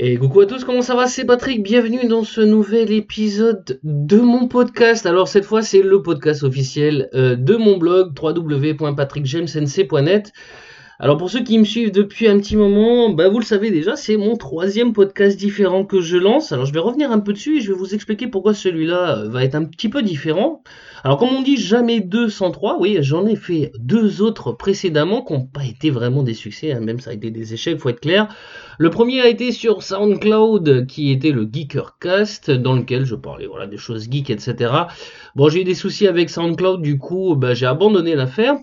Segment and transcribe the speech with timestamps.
[0.00, 4.18] Et coucou à tous, comment ça va C'est Patrick, bienvenue dans ce nouvel épisode de
[4.18, 5.06] mon podcast.
[5.06, 10.32] Alors cette fois c'est le podcast officiel euh, de mon blog www.patrickjamesnc.net.
[11.00, 13.94] Alors pour ceux qui me suivent depuis un petit moment, bah vous le savez déjà,
[13.94, 16.50] c'est mon troisième podcast différent que je lance.
[16.50, 19.28] Alors je vais revenir un peu dessus et je vais vous expliquer pourquoi celui-là euh,
[19.28, 20.64] va être un petit peu différent.
[21.04, 25.46] Alors comme on dit jamais 203, oui j'en ai fait deux autres précédemment qui n'ont
[25.46, 28.26] pas été vraiment des succès, hein, même ça a été des échecs, faut être clair.
[28.78, 33.68] Le premier a été sur SoundCloud qui était le Geekercast dans lequel je parlais voilà,
[33.68, 34.72] des choses geeks etc.
[35.36, 38.56] Bon j'ai eu des soucis avec SoundCloud du coup bah, j'ai abandonné l'affaire.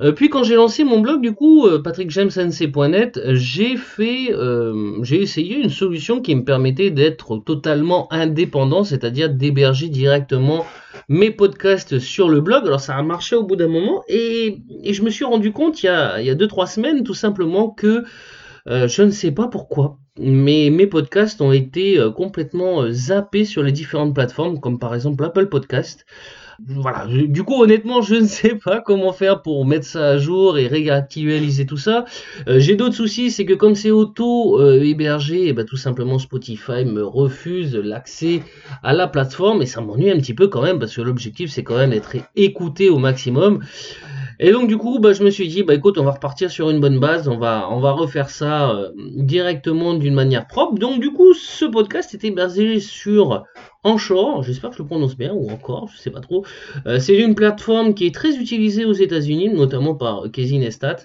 [0.00, 5.22] Euh, puis quand j'ai lancé mon blog du coup euh, patrickjamesnc.net j'ai fait euh, j'ai
[5.22, 10.64] essayé une solution qui me permettait d'être totalement indépendant, c'est-à-dire d'héberger directement
[11.08, 12.66] mes podcasts sur le blog.
[12.66, 15.86] Alors ça a marché au bout d'un moment et, je me suis rendu compte il
[15.86, 18.04] y a 2-3 semaines tout simplement que
[18.68, 23.62] euh, je ne sais pas pourquoi, mais mes podcasts ont été euh, complètement zappés sur
[23.62, 26.04] les différentes plateformes comme par exemple Apple Podcast.
[26.64, 30.58] Voilà, du coup honnêtement je ne sais pas comment faire pour mettre ça à jour
[30.58, 32.04] et réactualiser tout ça.
[32.48, 36.18] Euh, j'ai d'autres soucis, c'est que comme c'est auto hébergé, et eh ben, tout simplement
[36.18, 38.42] Spotify me refuse l'accès
[38.82, 41.62] à la plateforme et ça m'ennuie un petit peu quand même parce que l'objectif c'est
[41.62, 43.60] quand même d'être écouté au maximum.
[44.38, 46.70] Et donc du coup, bah, je me suis dit, bah écoute, on va repartir sur
[46.70, 50.78] une bonne base, on va, on va refaire ça euh, directement d'une manière propre.
[50.78, 53.44] Donc du coup, ce podcast était basé sur
[53.84, 56.44] Anchor, j'espère que je le prononce bien, ou encore, je sais pas trop.
[56.86, 60.96] Euh, c'est une plateforme qui est très utilisée aux États-Unis, notamment par Casey Neistat.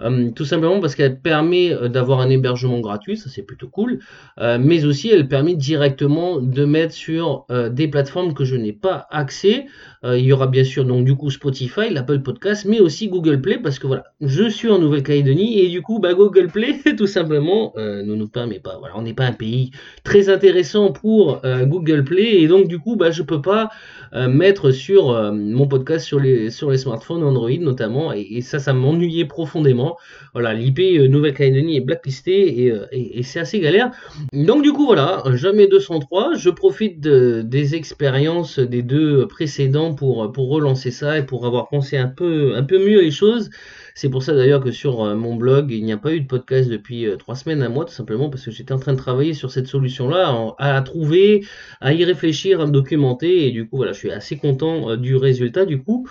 [0.00, 4.00] Euh, tout simplement parce qu'elle permet euh, d'avoir un hébergement gratuit, ça c'est plutôt cool,
[4.40, 9.06] euh, mais aussi elle permet directement de mettre sur des plateformes que je n'ai pas
[9.10, 9.66] accès.
[10.04, 13.58] il y aura bien sûr donc du coup Spotify, l'Apple Podcast, mais aussi Google Play
[13.58, 17.72] parce que voilà, je suis en Nouvelle-Calédonie et du coup bah, Google Play tout simplement
[17.76, 18.76] ne nous permet pas.
[18.78, 19.70] Voilà, on n'est pas un pays
[20.04, 23.70] très intéressant pour Google Play et donc du coup bah je peux pas
[24.12, 29.24] mettre sur mon podcast sur les sur les smartphones Android notamment et ça ça m'ennuyait
[29.24, 29.85] profondément.
[30.32, 33.90] Voilà, l'IP euh, Nouvelle-Calédonie est blacklisté euh, et, c'est assez galère.
[34.32, 36.34] Donc du coup voilà, jamais 203.
[36.34, 42.08] Je profite des expériences des deux précédents pour, relancer ça et pour avoir pensé un
[42.08, 43.50] peu, un mieux les choses.
[43.94, 46.26] C'est pour ça d'ailleurs que sur euh, mon blog, il n'y a pas eu de
[46.26, 49.32] podcast depuis trois semaines, à mois, tout simplement parce que j'étais en train de travailler
[49.32, 51.44] sur cette solution-là, à, trouver,
[51.80, 55.16] à y réfléchir, à me documenter, et du coup voilà, je suis assez content du
[55.16, 56.06] résultat du coup.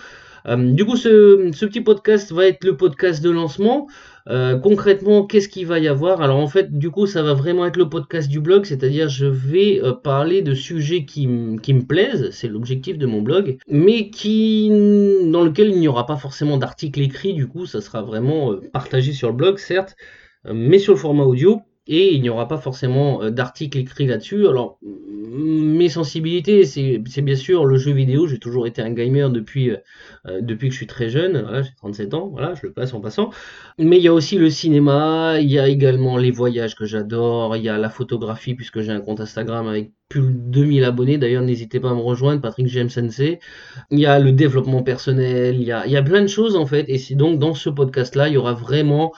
[0.47, 3.88] Euh, du coup, ce, petit podcast va être le podcast de lancement.
[4.28, 6.22] Euh, concrètement, qu'est-ce qu'il va y avoir?
[6.22, 9.25] Alors en fait, du coup, ça va vraiment être le podcast du blog, c'est-à-dire je
[9.25, 14.69] vais euh, parler de sujets qui, me plaisent, c'est l'objectif de mon blog, mais qui
[14.69, 17.34] dans lequel il n'y aura pas forcément d'articles écrits.
[17.34, 19.95] Du coup, ça sera vraiment partagé sur le blog, certes,
[20.51, 24.47] mais sur le format audio et il n'y aura pas forcément euh, d'article écrit là-dessus.
[24.47, 28.25] Alors, mes sensibilités, c'est bien sûr le jeu vidéo.
[28.25, 29.78] J'ai toujours été un gamer depuis, euh,
[30.28, 31.41] euh, que je suis très jeune.
[31.41, 33.29] Voilà, j'ai 37 ans, voilà, je le passe en passant.
[33.78, 37.56] Mais il y a aussi le cinéma, il y a également les voyages que j'adore,
[37.56, 41.17] il y a la photographie, puisque j'ai un compte Instagram avec plus de 2000 abonnés.
[41.17, 43.40] D'ailleurs, n'hésitez pas à me rejoindre, Patrick James Sensei.
[43.91, 46.56] Il y a le développement personnel, il y a, il y a plein de choses
[46.56, 46.85] en fait.
[46.88, 49.12] Et c'est donc dans ce podcast-là, il y aura vraiment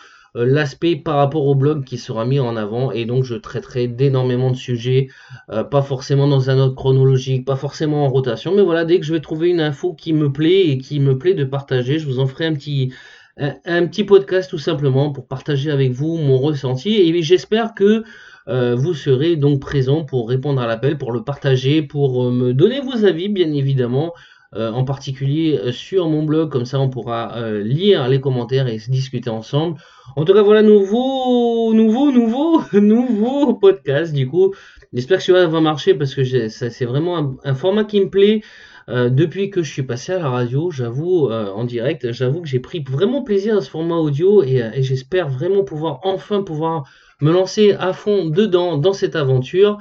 [0.46, 2.92] l'aspect par rapport au blog qui sera mis en avant.
[2.92, 5.08] Et donc je traiterai d'énormément de sujets,
[5.52, 9.06] euh, pas forcément dans un ordre chronologique, pas forcément en rotation, mais voilà, dès que
[9.06, 12.06] je vais trouver une info qui me plaît et qui me plaît de partager, je
[12.06, 12.94] vous en ferai un petit,
[13.38, 16.96] un, petit podcast tout simplement pour partager avec vous mon ressenti.
[16.96, 18.04] Et j'espère que
[18.48, 22.80] euh, vous serez donc présent pour répondre à l'appel, pour le partager, pour me donner
[22.80, 24.14] vos avis bien évidemment.
[24.56, 28.70] Euh, en particulier euh, sur mon blog, comme ça on pourra euh, lire les commentaires
[28.70, 29.78] et se discuter ensemble.
[30.16, 34.54] En tout cas, voilà, nouveau, nouveau, nouveau, nouveau podcast du coup.
[34.94, 38.42] J'espère que celui-là va marcher parce que c'est vraiment un, format qui me plaît.
[38.88, 42.82] depuis que je suis passé à la radio, j'avoue, en direct, j'avoue que j'ai pris
[42.90, 46.86] vraiment plaisir à ce format audio et, et j'espère vraiment pouvoir enfin pouvoir
[47.20, 49.78] me lancer à fond dedans, dans cette aventure.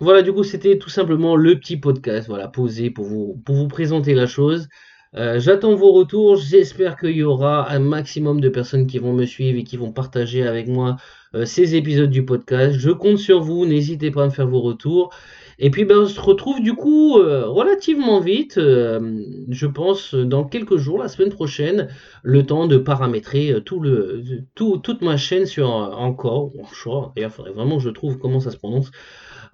[0.00, 3.68] Voilà, du coup, c'était tout simplement le petit podcast, voilà, posé pour vous, pour vous
[3.68, 4.68] présenter la chose.
[5.14, 6.36] Euh, j'attends vos retours.
[6.36, 9.92] J'espère qu'il y aura un maximum de personnes qui vont me suivre et qui vont
[9.92, 10.96] partager avec moi
[11.34, 12.78] euh, ces épisodes du podcast.
[12.78, 13.66] Je compte sur vous.
[13.66, 15.12] N'hésitez pas à me faire vos retours.
[15.60, 18.54] Et puis, ben, on se retrouve du coup euh, relativement vite.
[18.56, 21.88] je pense dans quelques jours, la semaine prochaine,
[22.22, 24.24] le temps de paramétrer tout le,
[24.54, 26.52] tout, toute ma chaîne sur encore.
[26.58, 27.12] Encore.
[27.14, 28.90] D'ailleurs, il faudrait vraiment que je trouve comment ça se prononce.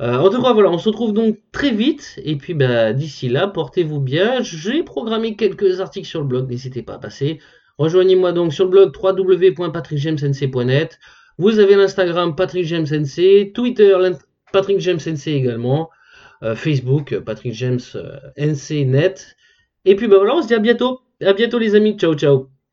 [0.01, 2.19] Euh, en tout cas, voilà, on se retrouve donc très vite.
[2.23, 4.43] Et puis, bah, d'ici là, portez-vous bien.
[4.43, 7.41] J'ai programmé quelques articles sur le blog, n'hésitez pas à passer.
[7.79, 10.99] Rejoignez-moi donc sur le blog www.patrickjamesnc.net.
[11.39, 13.95] Vous avez l'Instagram Patrick James NC, Twitter
[14.53, 15.96] Patrick James NC également, euh,
[16.55, 17.81] Facebook Patrick James
[18.37, 19.37] NC net.
[19.85, 21.01] Et puis bah voilà, on se dit à bientôt.
[21.23, 21.97] À bientôt les amis.
[21.97, 22.56] Ciao ciao.